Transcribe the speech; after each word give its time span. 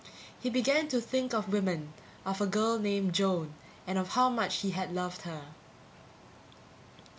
He 0.41 0.49
began 0.49 0.87
to 0.87 0.99
think 0.99 1.31
of 1.31 1.49
women, 1.53 1.93
of 2.25 2.41
a 2.41 2.47
girl 2.47 2.79
named 2.79 3.13
Joan, 3.13 3.53
and 3.85 3.99
of 3.99 4.07
how 4.13 4.31
much 4.31 4.61
he 4.61 4.71
had 4.71 4.91
loved 4.91 5.21
her 5.21 5.49